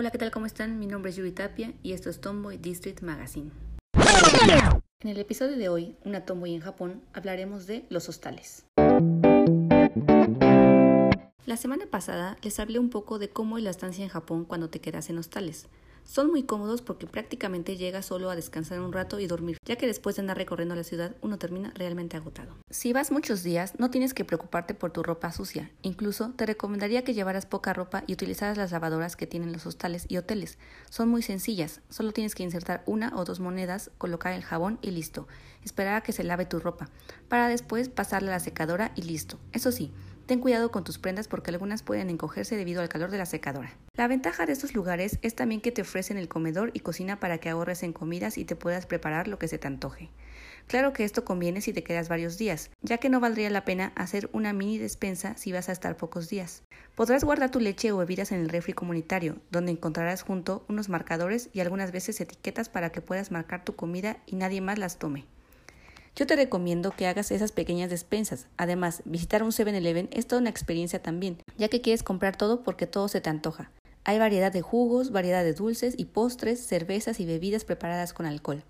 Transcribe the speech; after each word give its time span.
Hola, 0.00 0.12
¿qué 0.12 0.18
tal? 0.18 0.30
¿Cómo 0.30 0.46
están? 0.46 0.78
Mi 0.78 0.86
nombre 0.86 1.10
es 1.10 1.16
Yuri 1.16 1.32
Tapia 1.32 1.72
y 1.82 1.92
esto 1.92 2.08
es 2.08 2.20
Tomboy 2.20 2.56
District 2.56 3.02
Magazine. 3.02 3.50
En 5.00 5.08
el 5.10 5.18
episodio 5.18 5.56
de 5.56 5.68
hoy, 5.68 5.96
Una 6.04 6.24
Tomboy 6.24 6.54
en 6.54 6.60
Japón, 6.60 7.02
hablaremos 7.12 7.66
de 7.66 7.84
los 7.88 8.08
hostales. 8.08 8.64
La 11.46 11.56
semana 11.56 11.86
pasada 11.90 12.36
les 12.42 12.60
hablé 12.60 12.78
un 12.78 12.90
poco 12.90 13.18
de 13.18 13.30
cómo 13.30 13.58
es 13.58 13.64
la 13.64 13.70
estancia 13.70 14.04
en 14.04 14.08
Japón 14.08 14.44
cuando 14.44 14.70
te 14.70 14.80
quedas 14.80 15.10
en 15.10 15.18
hostales. 15.18 15.66
Son 16.08 16.30
muy 16.30 16.44
cómodos 16.44 16.80
porque 16.80 17.06
prácticamente 17.06 17.76
llegas 17.76 18.06
solo 18.06 18.30
a 18.30 18.34
descansar 18.34 18.80
un 18.80 18.94
rato 18.94 19.20
y 19.20 19.26
dormir, 19.26 19.58
ya 19.66 19.76
que 19.76 19.86
después 19.86 20.16
de 20.16 20.20
andar 20.20 20.38
recorriendo 20.38 20.74
la 20.74 20.82
ciudad 20.82 21.14
uno 21.20 21.36
termina 21.36 21.70
realmente 21.74 22.16
agotado. 22.16 22.56
Si 22.70 22.94
vas 22.94 23.10
muchos 23.10 23.42
días, 23.42 23.74
no 23.78 23.90
tienes 23.90 24.14
que 24.14 24.24
preocuparte 24.24 24.72
por 24.72 24.90
tu 24.90 25.02
ropa 25.02 25.30
sucia. 25.32 25.70
Incluso 25.82 26.30
te 26.30 26.46
recomendaría 26.46 27.04
que 27.04 27.12
llevaras 27.12 27.44
poca 27.44 27.74
ropa 27.74 28.04
y 28.06 28.14
utilizaras 28.14 28.56
las 28.56 28.72
lavadoras 28.72 29.16
que 29.16 29.26
tienen 29.26 29.52
los 29.52 29.66
hostales 29.66 30.06
y 30.08 30.16
hoteles. 30.16 30.56
Son 30.88 31.10
muy 31.10 31.20
sencillas, 31.20 31.82
solo 31.90 32.12
tienes 32.12 32.34
que 32.34 32.42
insertar 32.42 32.82
una 32.86 33.14
o 33.14 33.26
dos 33.26 33.38
monedas, 33.38 33.90
colocar 33.98 34.32
el 34.32 34.44
jabón 34.44 34.78
y 34.80 34.92
listo. 34.92 35.28
Esperar 35.62 35.96
a 35.96 36.00
que 36.00 36.12
se 36.12 36.24
lave 36.24 36.46
tu 36.46 36.58
ropa, 36.58 36.88
para 37.28 37.48
después 37.48 37.90
pasarla 37.90 38.30
a 38.30 38.36
la 38.36 38.40
secadora 38.40 38.92
y 38.96 39.02
listo. 39.02 39.38
Eso 39.52 39.72
sí, 39.72 39.92
Ten 40.28 40.40
cuidado 40.40 40.70
con 40.70 40.84
tus 40.84 40.98
prendas 40.98 41.26
porque 41.26 41.50
algunas 41.50 41.82
pueden 41.82 42.10
encogerse 42.10 42.54
debido 42.54 42.82
al 42.82 42.90
calor 42.90 43.10
de 43.10 43.16
la 43.16 43.24
secadora. 43.24 43.78
La 43.94 44.08
ventaja 44.08 44.44
de 44.44 44.52
estos 44.52 44.74
lugares 44.74 45.18
es 45.22 45.34
también 45.34 45.62
que 45.62 45.72
te 45.72 45.80
ofrecen 45.80 46.18
el 46.18 46.28
comedor 46.28 46.70
y 46.74 46.80
cocina 46.80 47.18
para 47.18 47.38
que 47.38 47.48
ahorres 47.48 47.82
en 47.82 47.94
comidas 47.94 48.36
y 48.36 48.44
te 48.44 48.54
puedas 48.54 48.84
preparar 48.84 49.26
lo 49.26 49.38
que 49.38 49.48
se 49.48 49.56
te 49.56 49.68
antoje. 49.68 50.10
Claro 50.66 50.92
que 50.92 51.04
esto 51.04 51.24
conviene 51.24 51.62
si 51.62 51.72
te 51.72 51.82
quedas 51.82 52.10
varios 52.10 52.36
días, 52.36 52.70
ya 52.82 52.98
que 52.98 53.08
no 53.08 53.20
valdría 53.20 53.48
la 53.48 53.64
pena 53.64 53.94
hacer 53.96 54.28
una 54.34 54.52
mini 54.52 54.76
despensa 54.76 55.34
si 55.38 55.50
vas 55.50 55.70
a 55.70 55.72
estar 55.72 55.96
pocos 55.96 56.28
días. 56.28 56.62
Podrás 56.94 57.24
guardar 57.24 57.50
tu 57.50 57.58
leche 57.58 57.90
o 57.90 57.96
bebidas 57.96 58.30
en 58.30 58.40
el 58.40 58.50
refri 58.50 58.74
comunitario, 58.74 59.36
donde 59.50 59.72
encontrarás 59.72 60.20
junto 60.20 60.62
unos 60.68 60.90
marcadores 60.90 61.48
y 61.54 61.60
algunas 61.60 61.90
veces 61.90 62.20
etiquetas 62.20 62.68
para 62.68 62.92
que 62.92 63.00
puedas 63.00 63.30
marcar 63.30 63.64
tu 63.64 63.76
comida 63.76 64.18
y 64.26 64.36
nadie 64.36 64.60
más 64.60 64.78
las 64.78 64.98
tome. 64.98 65.24
Yo 66.18 66.26
te 66.26 66.34
recomiendo 66.34 66.90
que 66.90 67.06
hagas 67.06 67.30
esas 67.30 67.52
pequeñas 67.52 67.90
despensas. 67.90 68.48
Además, 68.56 69.02
visitar 69.04 69.44
un 69.44 69.52
7-Eleven 69.52 70.08
es 70.10 70.26
toda 70.26 70.40
una 70.40 70.50
experiencia 70.50 71.00
también, 71.00 71.38
ya 71.58 71.68
que 71.68 71.80
quieres 71.80 72.02
comprar 72.02 72.36
todo 72.36 72.64
porque 72.64 72.88
todo 72.88 73.06
se 73.06 73.20
te 73.20 73.30
antoja. 73.30 73.70
Hay 74.02 74.18
variedad 74.18 74.50
de 74.50 74.60
jugos, 74.60 75.12
variedad 75.12 75.44
de 75.44 75.54
dulces 75.54 75.94
y 75.96 76.06
postres, 76.06 76.58
cervezas 76.58 77.20
y 77.20 77.24
bebidas 77.24 77.64
preparadas 77.64 78.12
con 78.12 78.26
alcohol. 78.26 78.64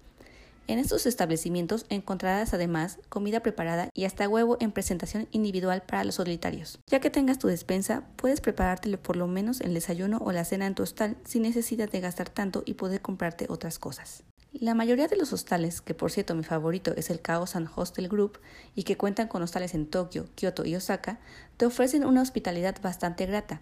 En 0.67 0.79
estos 0.79 1.07
establecimientos 1.07 1.87
encontrarás 1.89 2.53
además 2.53 2.99
comida 3.09 3.41
preparada 3.41 3.89
y 3.95 4.05
hasta 4.05 4.29
huevo 4.29 4.59
en 4.61 4.71
presentación 4.71 5.27
individual 5.33 5.81
para 5.81 6.05
los 6.05 6.17
solitarios. 6.17 6.79
Ya 6.87 7.01
que 7.01 7.09
tengas 7.09 7.39
tu 7.39 7.49
despensa, 7.49 8.05
puedes 8.17 8.43
preparártelo 8.43 9.03
por 9.03 9.17
lo 9.17 9.27
menos 9.27 9.63
el 9.63 9.73
desayuno 9.73 10.19
o 10.19 10.33
la 10.33 10.45
cena 10.45 10.67
en 10.67 10.75
tu 10.75 10.83
hostal 10.83 11.17
sin 11.25 11.45
necesidad 11.45 11.91
de 11.91 12.01
gastar 12.01 12.29
tanto 12.29 12.63
y 12.67 12.75
poder 12.75 13.01
comprarte 13.01 13.47
otras 13.49 13.79
cosas. 13.79 14.23
La 14.61 14.75
mayoría 14.75 15.07
de 15.07 15.15
los 15.15 15.33
hostales, 15.33 15.81
que 15.81 15.95
por 15.95 16.11
cierto 16.11 16.35
mi 16.35 16.43
favorito 16.43 16.93
es 16.97 17.11
el 17.11 17.21
Kao-san 17.21 17.69
Hostel 17.77 18.09
Group 18.09 18.41
y 18.75 18.83
que 18.83 18.97
cuentan 18.97 19.29
con 19.29 19.41
hostales 19.41 19.73
en 19.73 19.87
Tokio, 19.87 20.27
Kyoto 20.35 20.65
y 20.65 20.75
Osaka, 20.75 21.21
te 21.57 21.65
ofrecen 21.65 22.05
una 22.05 22.23
hospitalidad 22.23 22.75
bastante 22.83 23.25
grata. 23.27 23.61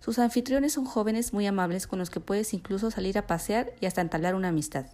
Sus 0.00 0.18
anfitriones 0.18 0.72
son 0.72 0.86
jóvenes 0.86 1.34
muy 1.34 1.46
amables 1.46 1.86
con 1.86 1.98
los 1.98 2.08
que 2.08 2.20
puedes 2.20 2.54
incluso 2.54 2.90
salir 2.90 3.18
a 3.18 3.26
pasear 3.26 3.74
y 3.82 3.84
hasta 3.84 4.00
entablar 4.00 4.34
una 4.34 4.48
amistad. 4.48 4.86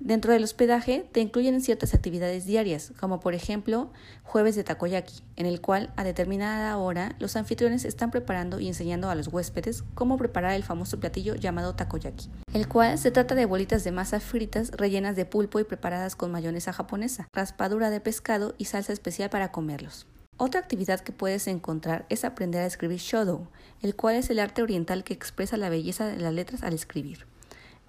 Dentro 0.00 0.32
del 0.32 0.44
hospedaje 0.44 1.08
te 1.10 1.20
incluyen 1.20 1.60
ciertas 1.60 1.92
actividades 1.92 2.46
diarias, 2.46 2.92
como 3.00 3.18
por 3.18 3.34
ejemplo 3.34 3.90
jueves 4.22 4.54
de 4.54 4.62
takoyaki, 4.62 5.22
en 5.34 5.46
el 5.46 5.60
cual 5.60 5.92
a 5.96 6.04
determinada 6.04 6.76
hora 6.76 7.16
los 7.18 7.34
anfitriones 7.34 7.84
están 7.84 8.12
preparando 8.12 8.60
y 8.60 8.68
enseñando 8.68 9.10
a 9.10 9.16
los 9.16 9.26
huéspedes 9.28 9.82
cómo 9.94 10.16
preparar 10.16 10.52
el 10.52 10.62
famoso 10.62 11.00
platillo 11.00 11.34
llamado 11.34 11.74
takoyaki, 11.74 12.30
el 12.54 12.68
cual 12.68 12.96
se 12.96 13.10
trata 13.10 13.34
de 13.34 13.46
bolitas 13.46 13.82
de 13.82 13.90
masa 13.90 14.20
fritas 14.20 14.70
rellenas 14.70 15.16
de 15.16 15.24
pulpo 15.24 15.58
y 15.58 15.64
preparadas 15.64 16.14
con 16.14 16.30
mayonesa 16.30 16.72
japonesa, 16.72 17.26
raspadura 17.32 17.90
de 17.90 18.00
pescado 18.00 18.54
y 18.56 18.66
salsa 18.66 18.92
especial 18.92 19.30
para 19.30 19.50
comerlos. 19.50 20.06
Otra 20.36 20.60
actividad 20.60 21.00
que 21.00 21.10
puedes 21.10 21.48
encontrar 21.48 22.06
es 22.08 22.24
aprender 22.24 22.62
a 22.62 22.66
escribir 22.66 23.00
shodo, 23.00 23.48
el 23.82 23.96
cual 23.96 24.14
es 24.14 24.30
el 24.30 24.38
arte 24.38 24.62
oriental 24.62 25.02
que 25.02 25.12
expresa 25.12 25.56
la 25.56 25.68
belleza 25.68 26.06
de 26.06 26.18
las 26.18 26.32
letras 26.32 26.62
al 26.62 26.74
escribir. 26.74 27.26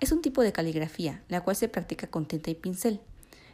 Es 0.02 0.14
un 0.14 0.22
tipo 0.22 0.42
de 0.44 0.54
caligrafía, 0.54 1.22
la 1.28 1.42
cual 1.42 1.58
se 1.58 1.68
practica 1.68 2.08
con 2.08 2.26
tinta 2.26 2.50
y 2.50 2.56
pincel. 2.56 3.02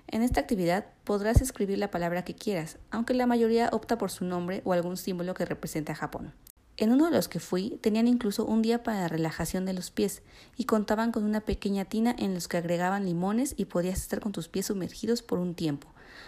En 0.07 0.21
esta 0.21 0.39
actividad 0.39 0.85
podrás 1.03 1.41
escribir 1.41 1.79
la 1.79 1.89
palabra 1.89 2.23
que 2.23 2.35
quieras, 2.35 2.77
aunque 2.91 3.15
la 3.15 3.25
mayoría 3.25 3.69
opta 3.71 3.97
por 3.97 4.11
su 4.11 4.25
nombre 4.25 4.61
o 4.63 4.73
algún 4.73 4.97
símbolo 4.97 5.33
que 5.33 5.45
represente 5.45 5.91
a 5.91 5.95
Japón. 5.95 6.33
En 6.77 6.91
uno 6.91 7.05
de 7.05 7.11
los 7.11 7.27
que 7.27 7.39
fui 7.39 7.79
tenían 7.81 8.07
incluso 8.07 8.45
un 8.45 8.61
día 8.61 8.83
para 8.83 9.01
la 9.01 9.07
relajación 9.07 9.65
de 9.65 9.73
los 9.73 9.89
pies 9.89 10.21
y 10.55 10.65
contaban 10.65 11.11
con 11.11 11.23
una 11.23 11.41
pequeña 11.41 11.85
tina 11.85 12.13
en 12.19 12.35
los 12.35 12.47
que 12.47 12.57
agregaban 12.57 13.05
limones 13.05 13.55
y 13.57 13.65
podías 13.65 14.01
estar 14.01 14.19
con 14.19 14.31
tus 14.31 14.47
pies 14.47 14.67
sumergidos 14.67 15.23
por 15.23 15.39
un 15.39 15.55
tiempo, 15.55 15.87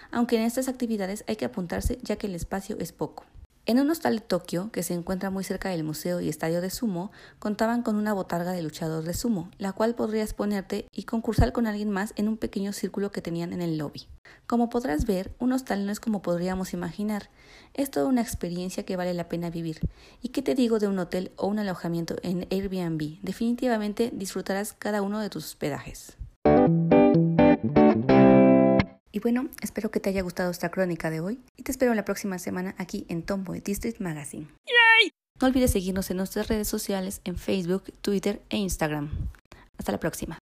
aunque 0.10 0.38
en 0.38 0.44
estas 0.44 0.68
actividades 0.68 1.26
hay 1.28 1.36
que 1.36 1.46
apuntarse 1.46 2.00
ya 2.02 2.16
que 2.16 2.28
el 2.28 2.34
espacio 2.34 2.78
es 2.80 2.92
poco. 2.92 3.26
En 3.70 3.82
un 3.82 3.90
hostal 3.90 4.16
de 4.16 4.22
Tokio, 4.22 4.72
que 4.72 4.82
se 4.82 4.94
encuentra 4.94 5.30
muy 5.30 5.44
cerca 5.44 5.68
del 5.68 5.84
museo 5.84 6.22
y 6.22 6.30
estadio 6.30 6.62
de 6.62 6.70
sumo, 6.70 7.12
contaban 7.38 7.84
con 7.84 7.98
una 7.98 8.14
botarga 8.14 8.54
de 8.54 8.62
luchador 8.62 9.04
de 9.04 9.14
sumo, 9.14 9.52
la 9.58 9.74
cual 9.74 9.94
podrías 9.94 10.34
ponerte 10.34 10.88
y 10.94 11.04
concursar 11.04 11.52
con 11.52 11.68
alguien 11.68 11.90
más 11.90 12.14
en 12.16 12.30
un 12.30 12.38
pequeño 12.38 12.72
círculo 12.72 13.12
que 13.12 13.22
tenían 13.22 13.52
en 13.52 13.62
el 13.62 13.78
lobby. 13.78 14.08
Como 14.46 14.70
podrás 14.70 15.06
ver, 15.06 15.36
un 15.38 15.52
hostal 15.52 15.86
no 15.86 15.92
es 15.92 16.00
como 16.00 16.22
podríamos 16.22 16.72
imaginar, 16.72 17.30
es 17.74 17.92
toda 17.92 18.06
una 18.06 18.22
experiencia 18.22 18.86
que 18.86 18.96
vale 18.96 19.14
la 19.14 19.28
pena 19.28 19.50
vivir. 19.50 19.82
¿Y 20.22 20.30
qué 20.30 20.42
te 20.42 20.56
digo 20.56 20.80
de 20.80 20.88
un 20.88 21.00
hotel 21.00 21.34
o 21.36 21.48
un 21.48 21.60
alojamiento 21.60 22.16
en 22.24 22.48
Airbnb? 22.50 23.20
Definitivamente 23.22 24.12
disfrutarás 24.14 24.72
cada 24.72 25.02
uno 25.02 25.20
de 25.20 25.30
tus 25.30 25.44
hospedajes. 25.44 26.16
Y 29.18 29.20
bueno, 29.20 29.50
espero 29.64 29.90
que 29.90 30.00
te 30.00 30.10
haya 30.12 30.22
gustado 30.22 30.52
esta 30.52 30.70
crónica 30.70 31.10
de 31.10 31.22
hoy 31.22 31.40
y 31.56 31.64
te 31.64 31.72
espero 31.72 31.96
la 31.96 32.06
próxima 32.06 32.38
semana 32.38 32.76
aquí 32.78 33.08
en 33.10 33.24
Tomboy 33.24 33.62
District 33.62 34.00
Magazine. 34.00 34.46
No 35.42 35.48
olvides 35.48 35.72
seguirnos 35.72 36.12
en 36.12 36.18
nuestras 36.18 36.50
redes 36.50 36.68
sociales 36.68 37.22
en 37.24 37.36
Facebook, 37.36 37.86
Twitter 38.02 38.44
e 38.52 38.58
Instagram. 38.58 39.10
Hasta 39.76 39.92
la 39.92 40.00
próxima. 40.00 40.38